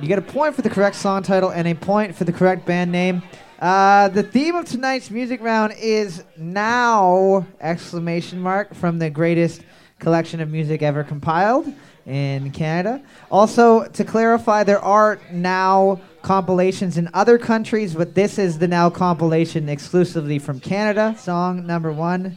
[0.00, 2.66] You get a point for the correct song title and a point for the correct
[2.66, 3.22] band name.
[3.62, 9.62] Uh, the theme of tonight's music round is now exclamation mark from the greatest
[10.00, 11.72] collection of music ever compiled
[12.04, 13.00] in Canada.
[13.30, 18.90] Also, to clarify, there are now compilations in other countries, but this is the now
[18.90, 21.14] compilation exclusively from Canada.
[21.16, 22.36] Song number one.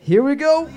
[0.00, 0.68] Here we go.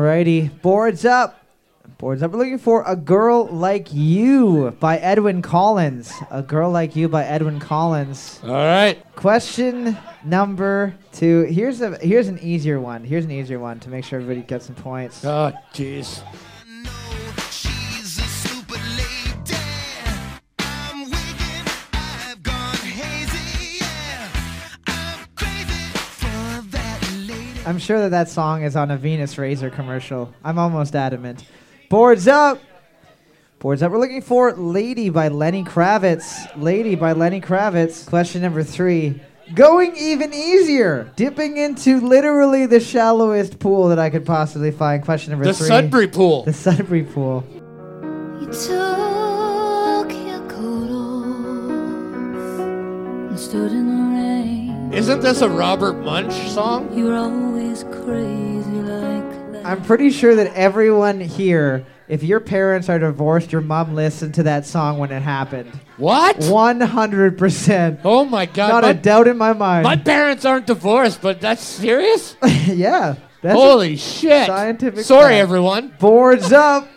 [0.00, 1.44] Alrighty, boards up.
[1.98, 2.30] Boards up.
[2.30, 6.10] We're looking for A Girl Like You by Edwyn Collins.
[6.30, 8.40] A Girl Like You by Edwyn Collins.
[8.42, 8.98] All right.
[9.14, 11.42] Question number two.
[11.42, 13.04] Here's a here's an easier one.
[13.04, 15.22] Here's an easier one to make sure everybody gets some points.
[15.22, 16.22] Oh, jeez.
[27.70, 30.34] I'm sure that that song is on a Venus Razor commercial.
[30.42, 31.44] I'm almost adamant.
[31.88, 32.60] Boards up.
[33.60, 33.92] Boards up.
[33.92, 36.50] We're looking for Lady by Lenny Kravitz.
[36.60, 38.08] Lady by Lenny Kravitz.
[38.08, 39.22] Question number three.
[39.54, 41.12] Going even easier.
[41.14, 45.04] Dipping into literally the shallowest pool that I could possibly find.
[45.04, 45.68] Question number The three.
[45.68, 46.42] Sudbury pool.
[46.42, 47.44] The Sudbury pool.
[48.40, 51.70] You took your coat off
[53.30, 54.92] and stood in the rain.
[54.92, 56.92] Isn't this a Robert Munsch song?
[57.80, 59.66] You were always crazy like that.
[59.66, 64.42] I'm pretty sure that everyone here, if your parents are divorced, your mom listened to
[64.44, 65.72] that song when it happened.
[65.96, 66.36] What?
[66.38, 68.00] 100%.
[68.04, 68.68] Oh my God.
[68.68, 69.84] Not my, a doubt in my mind.
[69.84, 72.36] my parents aren't divorced, but that's serious?
[72.66, 73.16] yeah.
[73.42, 74.46] That's Holy shit.
[74.46, 75.42] scientific Sorry, fact.
[75.42, 75.94] everyone.
[75.98, 76.88] Boards up.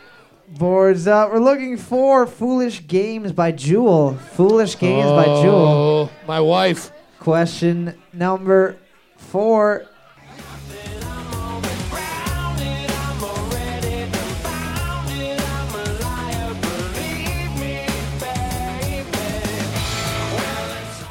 [0.49, 1.31] Boards up.
[1.31, 4.15] We're looking for Foolish Games by Jewel.
[4.33, 5.55] Foolish Games by Jewel.
[5.55, 6.91] Oh, my wife.
[7.19, 8.77] Question number
[9.17, 9.85] four.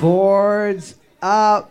[0.02, 1.70] Boards up.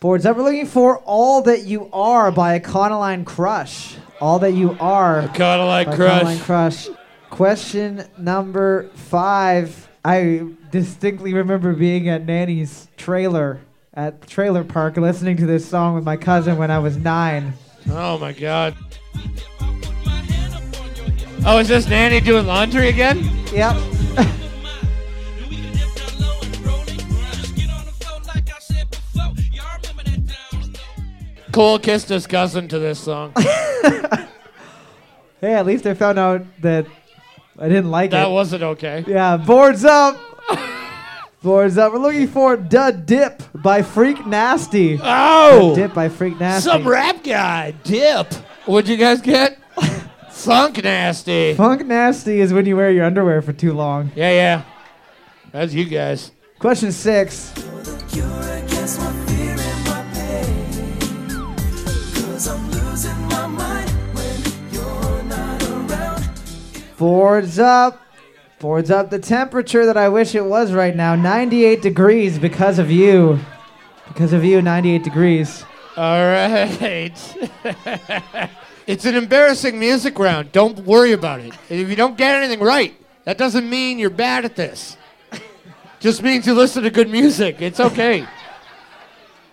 [0.00, 0.34] Boards up.
[0.34, 3.96] We're looking for All That You Are by Econoline Crush.
[4.18, 5.28] All That You Are.
[5.28, 6.22] Kind of like by Crush.
[6.22, 6.88] Econoline Crush.
[7.28, 9.90] Question number five.
[10.02, 13.60] I distinctly remember being at Nanny's trailer
[13.92, 17.52] at the trailer park listening to this song with my cousin when I was nine.
[17.90, 18.74] Oh my god.
[21.44, 23.22] Oh, is this Nanny doing laundry again?
[23.52, 23.76] Yep.
[31.52, 33.34] Cole kissed his cousin to this song.
[35.42, 36.86] Hey, at least I found out that
[37.58, 38.26] I didn't like that it.
[38.26, 39.04] That wasn't okay.
[39.08, 40.16] yeah, boards up.
[41.42, 41.92] boards up.
[41.92, 45.00] We're looking for "Da Dip" by Freak Nasty.
[45.02, 45.74] Oh!
[45.74, 46.70] Dip by Freak Nasty.
[46.70, 48.32] Some rap guy, Dip.
[48.66, 49.58] What'd you guys get?
[50.30, 51.54] Funk Nasty.
[51.54, 54.12] Funk Nasty is when you wear your underwear for too long.
[54.14, 54.62] Yeah, yeah.
[55.50, 56.30] That's you guys.
[56.60, 57.52] Question six.
[67.02, 68.00] Boards up.
[68.60, 69.10] Boards up.
[69.10, 73.40] The temperature that I wish it was right now 98 degrees because of you.
[74.06, 75.64] Because of you, 98 degrees.
[75.96, 77.10] All right.
[78.86, 80.52] it's an embarrassing music round.
[80.52, 81.52] Don't worry about it.
[81.68, 84.96] If you don't get anything right, that doesn't mean you're bad at this.
[85.98, 87.60] Just means you listen to good music.
[87.60, 88.28] It's okay.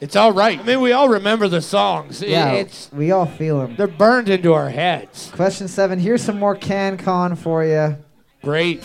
[0.01, 0.57] It's all right.
[0.59, 2.21] I mean, we all remember the songs.
[2.21, 3.75] Yeah, It's we all feel them.
[3.75, 5.29] they're burned into our heads.
[5.35, 5.99] Question seven.
[5.99, 7.97] Here's some more CanCon for you.
[8.41, 8.81] Great.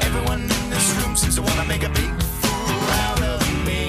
[0.00, 3.88] Everyone in this room seems to want to make a big fool out of me.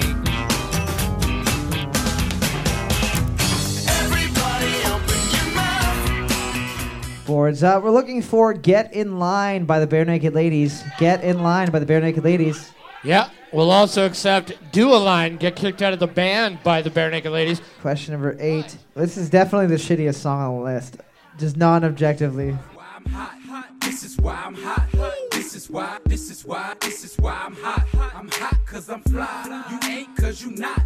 [3.88, 7.26] Everybody open your mouth.
[7.26, 7.82] Boards up.
[7.84, 10.82] We're looking for "Get in Line" by the Barenaked Ladies.
[10.98, 12.72] "Get in Line" by the Barenaked Ladies.
[13.06, 13.30] Yeah.
[13.52, 17.30] We'll also accept Do a Line, get kicked out of the band by the Barenaked
[17.30, 17.62] Ladies.
[17.80, 18.76] Question number eight.
[18.94, 20.96] This is definitely the shittiest song on the list,
[21.38, 22.50] just non-objectively.
[22.50, 23.80] I'm hot, hot.
[23.80, 24.88] This is why I'm hot.
[25.30, 27.86] This is why, this is why, this is why I'm hot.
[28.14, 29.64] I'm hot cause I'm fly.
[29.70, 30.82] You ain't cause you not.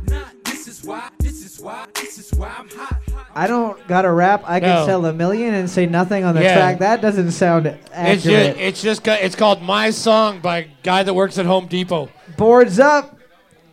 [0.61, 3.01] This is why, this is why, this is why I'm hot.
[3.35, 4.43] I don't got to rap.
[4.47, 4.85] I can No.
[4.87, 6.55] sell a million and say nothing on the Yeah.
[6.55, 6.79] track.
[6.81, 8.21] That doesn't sound It's accurate.
[8.23, 11.65] just, it's just ca- it's called My Song by a guy that works at Home
[11.67, 12.11] Depot.
[12.37, 13.17] Boards up.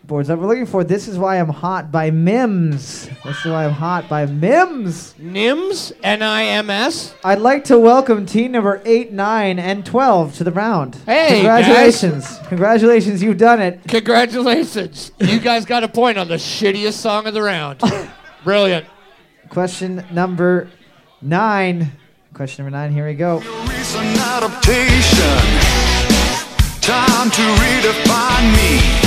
[0.07, 3.09] Boards that We're looking for "This Is Why I'm Hot" by Mims.
[3.25, 5.13] This is why I'm hot by Mims.
[5.19, 7.13] NIMS, N-I-M-S.
[7.25, 10.95] I'd like to welcome team number eight, nine, and twelve to the round.
[11.05, 12.39] Hey, congratulations!
[12.47, 13.81] Congratulations, you've done it.
[13.89, 15.11] Congratulations.
[15.19, 17.81] you guys got a point on the shittiest song of the round.
[18.45, 18.85] Brilliant.
[19.49, 20.69] Question number
[21.21, 21.91] nine.
[22.33, 22.93] Question number nine.
[22.93, 23.41] Here we go.
[23.41, 25.17] Adaptation.
[26.79, 29.06] Time to redefine me.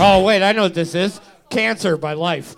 [0.00, 1.20] Oh, wait, I know what this is.
[1.50, 2.54] Cancer by Life.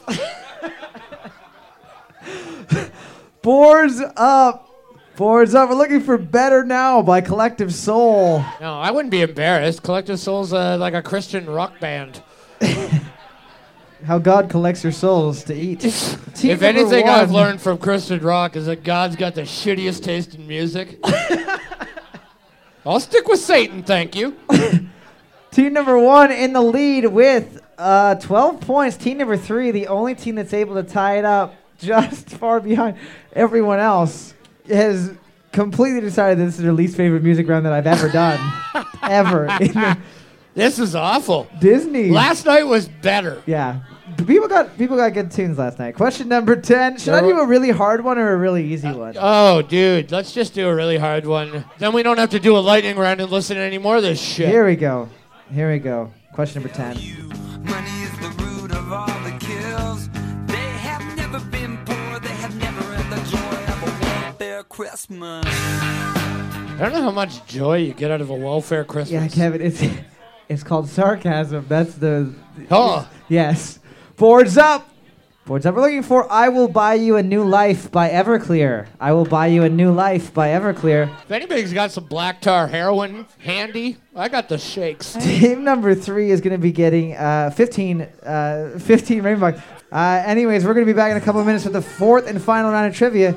[3.43, 4.69] Boards up.
[5.17, 5.71] Boards up.
[5.71, 8.45] We're looking for "Better Now" by Collective Soul.
[8.61, 9.83] No, I wouldn't be embarrassed.
[9.83, 12.23] Collective Soul's uh, like a Christian rock band.
[14.07, 15.85] How God collects your souls to eat.
[16.43, 20.35] If number anything I've learned from Christian rock is that God's got the shittiest taste
[20.35, 20.99] in music.
[22.85, 24.37] I'll stick with Satan, thank you.
[25.51, 28.97] Team number one in the lead with uh, 12 points.
[28.97, 32.97] Team number three, the only team that's able to tie it up just far behind
[33.33, 34.35] everyone else,
[34.69, 35.13] has
[35.53, 38.39] completely decided this is their least favorite music round that I've ever done.
[39.03, 39.49] ever.
[40.55, 41.49] This is awful.
[41.61, 42.11] Disney.
[42.11, 43.43] Last night was better.
[43.47, 43.81] yeah.
[44.27, 45.95] People got people got good tunes last night.
[45.95, 46.99] Question number 10.
[46.99, 49.15] Should I do a really hard one or a really easy uh, one?
[49.19, 51.65] Oh, dude, let's just do a really hard one.
[51.79, 54.03] Then we don't have to do a lightning round and listen to any more of
[54.03, 54.49] this shit.
[54.49, 55.09] Here we go.
[55.53, 56.13] Here we go.
[56.33, 56.97] Question number 10.
[57.65, 60.09] Money is the root of all the kills.
[60.47, 62.21] They have never been poor.
[62.21, 65.45] They have never had the joy of a welfare Christmas.
[65.47, 69.11] I don't know how much joy you get out of a welfare Christmas.
[69.37, 69.83] Yeah, Kevin, it's
[70.49, 71.67] it's called sarcasm.
[71.69, 72.33] That's the
[72.71, 73.80] Oh, Yes.
[74.21, 74.87] Boards up.
[75.47, 75.75] Boards up.
[75.75, 78.87] We're looking for I Will Buy You a New Life by Everclear.
[79.01, 81.11] I Will Buy You a New Life by Everclear.
[81.23, 85.15] if anybody's got some black tar heroin handy, I got the shakes.
[85.23, 89.59] Team number three is going to be getting uh, 15, uh, 15 rainbow.
[89.91, 92.27] Uh, anyways, we're going to be back in a couple of minutes with the fourth
[92.29, 93.35] and final round of trivia.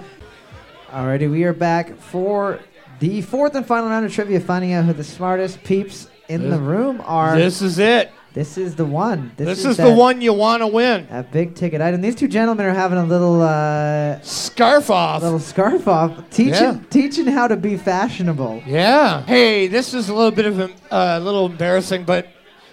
[0.89, 2.59] Alrighty, we are back for
[2.99, 6.59] the fourth and final round of trivia, finding out who the smartest peeps in the
[6.59, 7.37] room are.
[7.37, 8.11] This is it.
[8.33, 9.31] This is the one.
[9.37, 11.07] This, is, the that- one you want to win.
[11.11, 12.01] A big ticket item.
[12.01, 15.21] These two gentlemen are having a little uh, Scarf off.
[15.21, 16.79] little scarf off, teaching Yeah.
[16.89, 18.63] teaching how to be fashionable.
[18.65, 19.21] Yeah.
[19.23, 22.27] Hey, this is a little bit of a uh, little embarrassing, but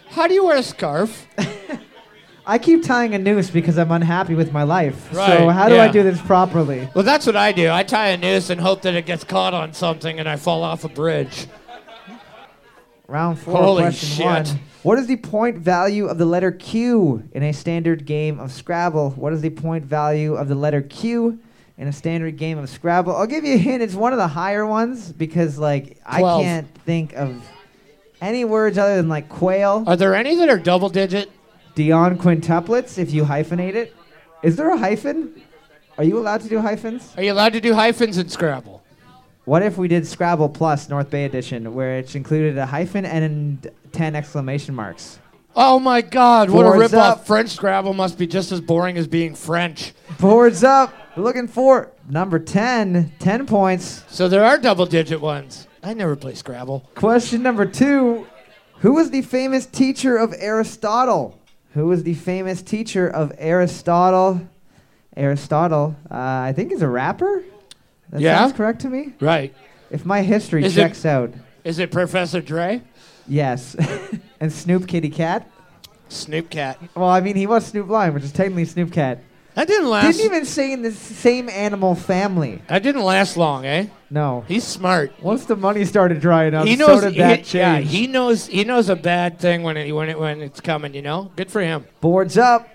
[0.08, 1.26] how do you wear a scarf?
[2.46, 5.14] I keep tying a noose because I'm unhappy with my life.
[5.14, 6.88] Right, so how do I do this properly?
[6.94, 7.70] Well, that's what I do.
[7.70, 10.64] I tie a noose and hope that it gets caught on something and I fall
[10.64, 11.46] off a bridge.
[13.10, 14.24] Round four, Holy question shit.
[14.24, 14.46] one.
[14.84, 19.10] What is the point value of the letter Q in a standard game of Scrabble?
[19.10, 21.40] What is the point value of the letter Q
[21.76, 23.14] in a standard game of Scrabble?
[23.16, 23.82] I'll give you a hint.
[23.82, 27.44] It's one of the higher ones because, like, I can't think of
[28.20, 31.32] any words other than like quail, Are there any that are double digit?
[31.74, 32.96] Dion quintuplets.
[32.96, 33.94] If you hyphenate it,
[34.44, 35.42] is there a hyphen?
[35.98, 37.12] Are you allowed to do hyphens?
[37.16, 38.79] Are you allowed to do hyphens in Scrabble?
[39.44, 43.70] What if we did Scrabble Plus North Bay Edition, where it's included a hyphen and
[43.92, 45.18] ten exclamation marks?
[45.56, 46.50] Oh my God!
[46.50, 46.94] What a ripoff!
[46.94, 47.26] up.
[47.26, 49.94] French Scrabble must be just as boring as being French.
[50.20, 50.94] Boards up.
[51.16, 53.12] Looking for number 10.
[53.18, 54.04] 10 points.
[54.08, 55.66] So there are double digit ones.
[55.82, 56.88] I never play Scrabble.
[56.94, 58.26] Question number two.
[58.80, 61.38] Who was the famous teacher of Aristotle?
[61.74, 64.40] Who was the famous teacher of Aristotle?
[65.16, 67.42] Aristotle, uh, I think is a rapper.
[68.10, 68.38] That Yeah?
[68.38, 69.14] sounds correct to me.
[69.20, 69.54] Right?
[69.90, 71.32] If my history Is it- checks out,
[71.64, 72.82] Is it Professor Dre?
[73.28, 73.76] yes.
[74.40, 75.48] and Snoop Kitty Cat.
[76.08, 76.78] Snoop Cat.
[76.94, 79.18] Well, I mean, he was Snoop Lion, which is technically Snoop Cat.
[79.54, 80.16] That didn't last.
[80.16, 82.62] Didn't even say in the s- same animal family.
[82.68, 83.86] that didn't last long, eh?
[84.08, 84.44] No.
[84.48, 85.12] He's smart.
[85.20, 87.00] Once the money started drying up, he knows.
[87.02, 87.90] so did that he, yeah, change.
[87.90, 88.46] he knows.
[88.46, 90.94] He knows a bad thing when it when it when it's coming.
[90.94, 91.30] You know.
[91.36, 91.84] Good for him.
[92.00, 92.68] Boards up.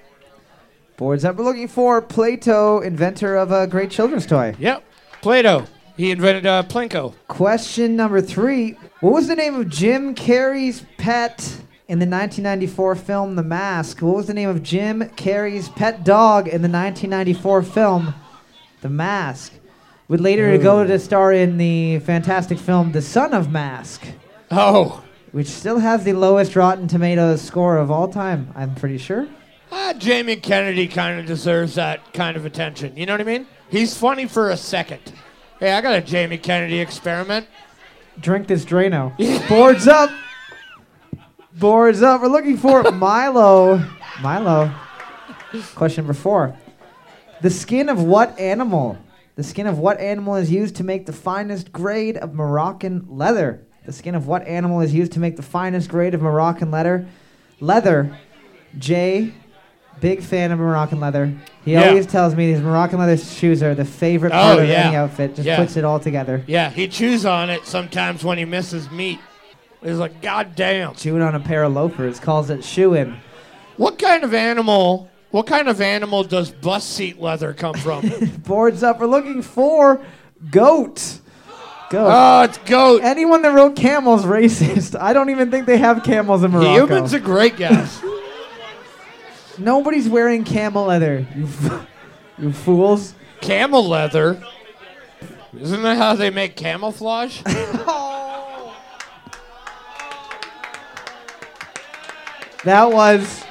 [0.98, 1.36] Boards up.
[1.38, 4.56] We're looking for Plato, inventor of a great children's toy.
[4.60, 4.84] Yep.
[5.26, 5.66] Plato.
[5.98, 7.16] He invented uh, Plinko.
[7.28, 8.74] Question number three.
[9.00, 11.40] What was the name of Jim Carrey's pet
[11.88, 14.04] in the 1994 film The Mask?
[14.04, 18.14] What was the name of Jim Carrey's pet dog in the 1994 film
[18.82, 19.52] The Mask?
[20.10, 24.06] Would later go to star in the fantastic film The Son of Mask,
[24.52, 25.04] Oh.
[25.32, 29.28] which still has the lowest Rotten Tomatoes score of all time, I'm pretty sure.
[29.78, 32.96] Ah, Jamie Kennedy kind of deserves that kind of attention.
[32.96, 33.46] You know what I mean?
[33.68, 35.02] He's funny for a second.
[35.60, 37.46] Hey, I got a Jamie Kennedy experiment.
[38.18, 39.12] Drink this Drano.
[39.50, 40.12] Boards up.
[41.52, 42.22] Boards up.
[42.22, 43.86] We're looking for Milo.
[44.22, 44.74] Milo.
[45.76, 46.56] Question number four.
[47.42, 48.98] The skin of what animal?
[49.36, 53.68] The skin of what animal is used to make the finest grade of Moroccan leather?
[53.86, 57.06] The skin of what animal is used to make the finest grade of Moroccan leather?
[57.60, 58.18] Leather.
[58.78, 59.34] Jay,
[60.00, 61.34] big fan of Moroccan leather.
[61.64, 61.90] He Yeah.
[61.90, 64.88] always tells me these Moroccan leather shoes are the favorite Oh, part of yeah.
[64.88, 65.36] any outfit.
[65.36, 65.58] Just Yeah.
[65.58, 66.42] puts it all together.
[66.48, 69.20] Yeah, he chews on it sometimes when he misses meat.
[69.84, 70.94] He's like, God damn.
[70.96, 73.16] chewing on a pair of loafers, calls it shoeing.
[73.78, 75.10] What kind of animal?
[75.32, 78.10] What kind of animal does bus seat leather come from?
[78.46, 79.00] Boards up.
[79.00, 80.02] We're looking for
[80.50, 81.20] goat.
[81.90, 82.10] Goat.
[82.12, 83.02] oh, it's goat.
[83.04, 85.00] Anyone that wrote camels racist.
[85.02, 86.88] I don't even think they have camels in Morocco.
[86.88, 88.02] Humans are great guys.
[89.58, 91.26] Nobody's wearing camel leather.
[91.36, 91.88] You, f-
[92.38, 93.14] you fools.
[93.42, 94.42] Camel leather.
[95.60, 97.42] Isn't that how they make camouflage?
[102.66, 103.44] That was,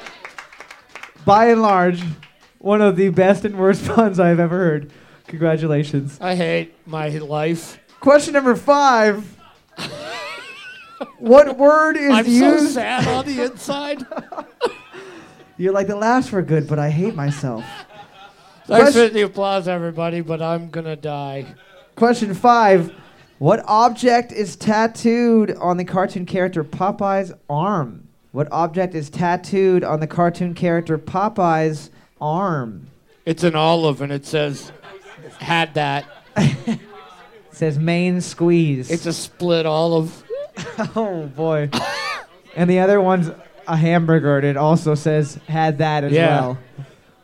[1.24, 2.02] by and large,
[2.58, 4.90] one of the best and worst puns I've ever heard.
[5.28, 6.18] Congratulations.
[6.20, 7.78] I hate my life.
[8.00, 9.24] Question number five.
[11.18, 14.04] what word is I'm so sad on the inside.
[15.56, 17.64] You're like the laughs were good, but I hate myself.
[18.66, 21.54] Thanks Question- for the applause, everybody, but I'm gonna die.
[21.96, 22.92] Question five.
[23.38, 28.08] What object is tattooed on the cartoon character Popeye's arm?
[28.32, 31.90] What object is tattooed on the cartoon character Popeye's
[32.20, 32.86] arm?
[33.26, 34.72] It's an olive, and it says,
[35.38, 36.04] "Had that."
[37.54, 38.90] It says main squeeze.
[38.90, 40.24] It's a split olive.
[40.96, 41.70] oh boy.
[42.56, 43.30] and the other one's
[43.66, 46.40] a hamburger, and it also says had that as Yeah.
[46.40, 46.58] well.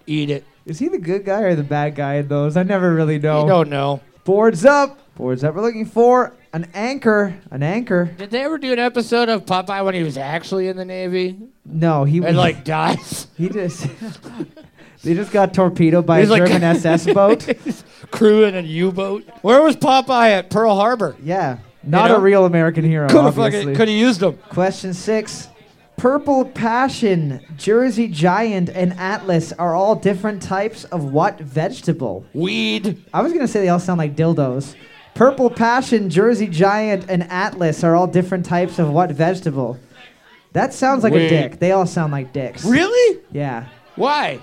[0.06, 0.44] Eat it.
[0.66, 2.56] Is he the good guy or the bad guy in those?
[2.56, 3.42] I never really know.
[3.42, 4.00] You don't know.
[4.24, 4.98] Boards up.
[5.16, 5.54] Boards up.
[5.54, 7.34] We're looking for an anchor.
[7.50, 8.10] An anchor.
[8.18, 11.38] Did they ever do an episode of Popeye when he was actually in the Navy
[11.64, 13.26] No, he and like dies?
[13.36, 13.86] He just
[15.02, 17.46] they just got torpedoed by He's a like- German SS boat.
[18.10, 19.24] Crew in a U-boat.
[19.42, 21.16] Where was Popeye at Pearl Harbor?
[21.22, 22.16] Yeah, not know?
[22.16, 23.08] a real American hero.
[23.08, 23.74] Could have obviously.
[23.74, 24.36] could have used them.
[24.48, 25.48] Question six.
[26.04, 32.24] Purple Passion, Jersey Giant, and Atlas are all different types of what vegetable?
[32.32, 33.04] Weed.
[33.12, 34.76] I was gonna say they all sound like dildos.
[35.14, 39.78] Purple Passion, Jersey Giant, and Atlas are all different types of what vegetable?
[40.54, 41.58] That sounds like a dick.
[41.58, 42.64] They all sound like dicks.
[42.64, 43.20] Really?
[43.30, 43.66] Yeah.
[43.96, 44.40] Why?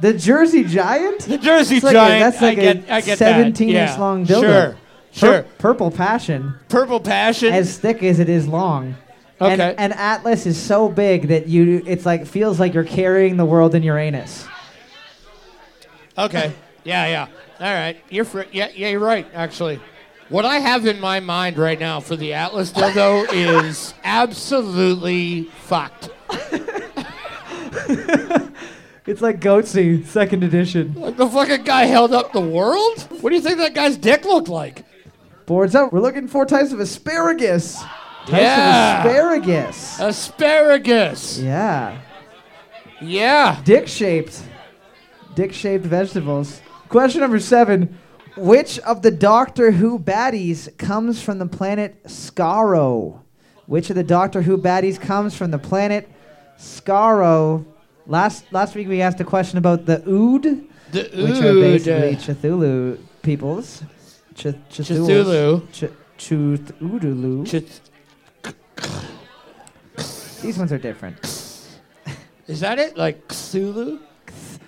[0.00, 1.22] The Jersey Giant?
[1.22, 2.20] The Jersey like a- Giant.
[2.20, 3.80] that's like I a get, I get 17 that.
[3.80, 4.00] inch Yeah.
[4.00, 4.40] long dildo.
[4.42, 4.70] Sure.
[4.70, 4.76] Pur-
[5.10, 5.42] Sure.
[5.58, 7.52] Purple Passion, Purple Passion.
[7.52, 8.94] as thick as it is long.
[9.38, 9.74] And, Okay.
[9.76, 13.74] and Atlas is so big that you it's like feels like you're carrying the world
[13.74, 14.46] in your anus.
[16.18, 16.52] Okay.
[16.84, 17.26] Yeah, yeah.
[17.58, 17.96] All right.
[18.10, 19.80] You're fr- yeah, yeah, you're right, actually.
[20.28, 26.10] What I have in my mind right now for the Atlas dildo is absolutely fucked.
[29.06, 30.94] It's like Goatse, second edition.
[30.96, 33.06] Like the fucking guy held up the world?
[33.20, 34.84] What do you think that guy's dick looked like?
[35.46, 35.92] Boards up.
[35.92, 37.80] We're looking for types of asparagus.
[38.28, 38.98] Yeah.
[39.04, 40.00] asparagus.
[40.00, 41.38] Asparagus.
[41.38, 41.98] Yeah.
[43.00, 43.60] Yeah.
[43.64, 44.42] Dick shaped.
[45.34, 46.60] Dick shaped vegetables.
[46.88, 47.98] Question number seven.
[48.36, 53.20] Which of the Doctor Who baddies comes from the planet Skaro?
[53.66, 56.08] Which of the Doctor Who baddies comes from the planet
[56.58, 57.64] Skaro?
[58.06, 60.42] Last last week we asked a question about the Ood,
[60.92, 61.60] The which are Ood.
[61.84, 63.82] basically Cthulhu peoples.
[64.34, 65.62] Ch- Cthulhu.
[65.72, 67.46] Ch- Chuthululu.
[67.46, 67.80] Ch-
[70.42, 71.18] These ones are different.
[72.46, 72.96] Is that it?
[72.96, 74.00] Like Cthulhu?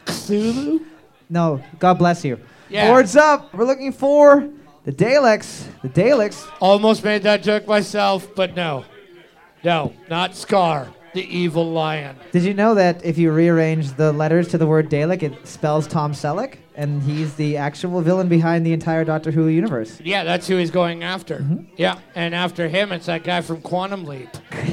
[0.06, 0.84] Cthulhu?
[1.30, 2.40] No, God bless you.
[2.68, 2.88] Yeah.
[2.88, 3.54] Boards up.
[3.54, 4.48] We're looking for
[4.84, 5.64] the Daleks.
[5.82, 6.50] The Daleks.
[6.60, 8.84] Almost made that joke myself, but no.
[9.64, 12.16] No, not Scar, the evil lion.
[12.32, 15.86] Did you know that if you rearrange the letters to the word Dalek, it spells
[15.86, 20.00] Tom Selleck, and he's the actual villain behind the entire Doctor Who universe?
[20.02, 21.38] Yeah, that's who he's going after.
[21.38, 21.64] Mm-hmm.
[21.76, 24.28] Yeah, and after him, it's that guy from Quantum Leap.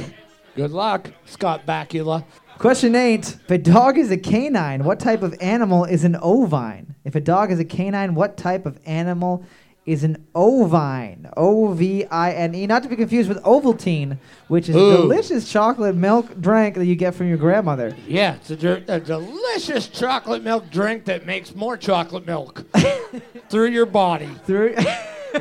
[0.56, 2.24] Good luck, Scott Bakula.
[2.58, 6.94] Question eight: If a dog is a canine, what type of animal is an ovine?
[7.04, 9.44] If a dog is a canine, what type of animal
[9.86, 11.30] is an ovine?
[11.36, 14.18] O V I N E, not to be confused with Ovaltine,
[14.48, 14.96] which is a Ooh.
[14.98, 17.96] delicious chocolate milk drink that you get from your grandmother.
[18.06, 22.64] Yeah, it's a, der- a delicious chocolate milk drink that makes more chocolate milk
[23.48, 24.28] through your body.
[24.44, 24.74] Through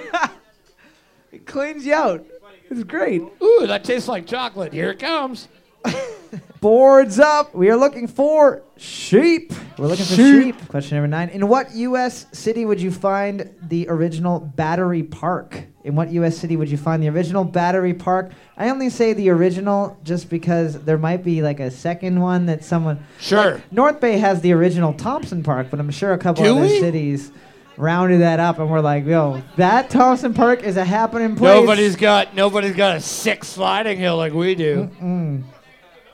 [1.31, 2.25] it cleans you out.
[2.69, 3.21] It's great.
[3.21, 4.73] Ooh, that tastes like chocolate.
[4.73, 5.47] Here it comes.
[6.61, 7.53] Boards up.
[7.53, 9.53] We are looking for sheep.
[9.77, 10.67] We're looking for sheep.
[10.67, 11.29] Question number nine.
[11.29, 12.25] In what U.S.
[12.31, 15.63] city would you find the original Battery Park?
[15.83, 16.37] In what U.S.
[16.37, 18.31] city would you find the original Battery Park?
[18.57, 22.63] I only say the original just because there might be like a second one that
[22.63, 23.05] someone.
[23.19, 23.61] Sure.
[23.71, 26.79] North Bay has the original Thompson Park, but I'm sure a couple Do other we?
[26.79, 27.31] cities
[27.77, 31.53] rounded that up and we're like, yo, that Thompson Park is a happening place.
[31.53, 34.89] Nobody's got nobody's got a six sliding hill like we do.
[34.99, 35.43] Mm.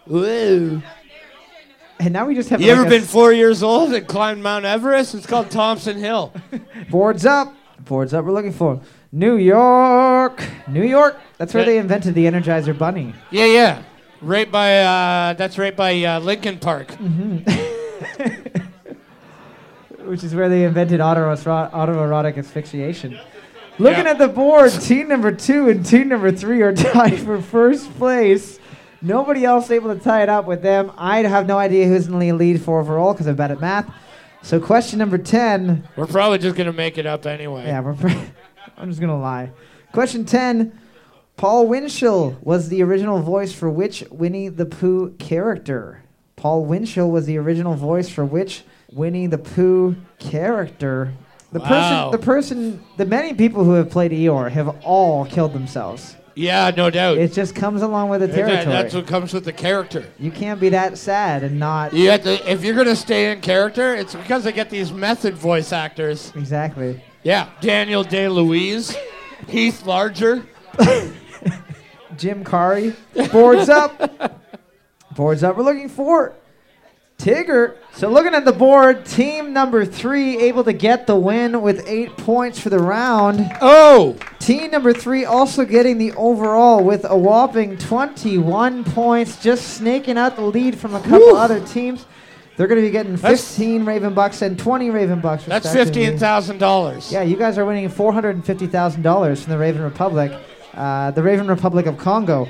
[0.08, 0.82] Woo.
[2.00, 2.62] And now we just have.
[2.62, 5.14] You like ever been four years old and climbed Mount Everest?
[5.14, 6.34] It's called Thompson Hill.
[6.90, 7.54] Boards up.
[7.82, 8.26] Boards up.
[8.26, 8.82] We're looking for
[9.12, 10.44] New York.
[10.68, 11.20] New York.
[11.38, 11.70] That's where Yeah.
[11.70, 13.14] they invented the Energizer Bunny.
[13.30, 13.84] Yeah, yeah.
[14.22, 16.92] Right by uh, that's right by uh, Lincoln Park.
[20.06, 23.20] which is where they invented autoero- autoerotic asphyxiation.
[23.78, 24.12] Looking Yeah.
[24.12, 28.60] at the board, team number two and team number three are tied for first place.
[29.02, 30.92] Nobody else able to tie it up with them.
[30.98, 33.92] I have no idea who's in the lead for overall because I'm bad at math.
[34.44, 35.88] So question number 10.
[35.96, 37.66] We're probably just gonna make it up anyway.
[37.66, 37.96] Yeah, we're
[38.78, 39.52] I'm just going to lie.
[39.92, 40.78] Question 10.
[41.38, 46.02] Paul Winchell was the original voice for which Winnie the Pooh character?
[46.36, 51.14] Paul Winchell was the original voice for which Winnie the Pooh character?
[51.52, 51.68] The Wow.
[51.68, 56.16] person, the person, the many people who have played Eeyore have all killed themselves.
[56.36, 57.18] Yeah, no doubt.
[57.18, 58.66] It just comes along with the That- territory.
[58.66, 60.06] that's what comes with the character.
[60.20, 63.42] you can't be that sad and not You have to, if you're gonna stay in
[63.42, 66.32] character, it's because they get these method voice actors.
[66.36, 67.02] exactly.
[67.24, 68.96] Yeah, Daniel Day Lewis,
[69.48, 70.44] Heath Ledger.
[72.18, 72.96] Jim Carrey.
[73.32, 74.42] Boards up.
[75.16, 75.58] Boards up.
[75.58, 76.34] We're looking for
[77.22, 77.76] Tigger.
[77.94, 82.16] So looking at the board, team number three able to get the win with eight
[82.18, 83.48] points for the round.
[83.62, 90.18] Oh, Team number three also getting the overall with a whopping 21 points, just snaking
[90.18, 92.06] out the lead from a couple other teams.
[92.58, 95.46] They're going to be getting That's- 15 Raven Bucks and 20 Raven Bucks.
[95.46, 97.12] that's fifteen thousand dollars.
[97.12, 100.32] Yeah, you guys are winning $450,000 from the Raven Republic,
[100.74, 102.48] uh, the Raven Republic of Congo.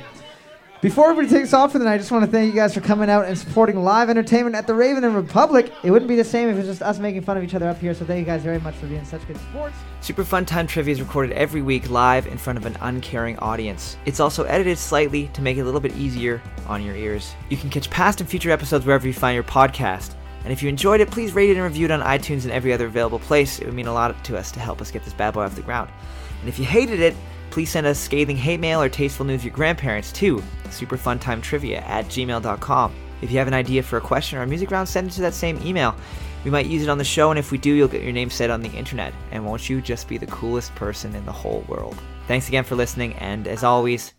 [0.81, 2.81] Before everybody takes off for the night, I just want to thank you guys for
[2.81, 5.71] coming out and supporting live entertainment at the Raven and Republic.
[5.83, 7.69] It wouldn't be the same if it was just us making fun of each other
[7.69, 9.75] up here, so thank you guys very much for being such good sports.
[9.99, 13.95] Super Fun Time Trivia is recorded every week live in front of an uncaring audience.
[14.07, 17.35] It's also edited slightly to make it a little bit easier on your ears.
[17.49, 20.15] You can catch past and future episodes wherever you find your podcast.
[20.45, 22.73] And if you enjoyed it, please rate it and review it on iTunes and every
[22.73, 23.59] other available place.
[23.59, 25.53] It would mean a lot to us to help us get this bad boy off
[25.53, 25.91] the ground.
[26.39, 27.15] And if you hated it,
[27.51, 32.05] please send us scathing hate mail or tasteful news of your grandparents to superfuntimetrivia at
[32.05, 32.95] gmail.com.
[33.21, 35.21] If you have an idea for a question or a music round, send it to
[35.21, 35.95] that same email.
[36.43, 38.31] We might use it on the show, and if we do, you'll get your name
[38.31, 39.13] said on the internet.
[39.31, 41.97] And won't you just be the coolest person in the whole world?
[42.27, 44.13] Thanks again for listening, and as always,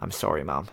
[0.00, 0.68] I'm sorry, Mom.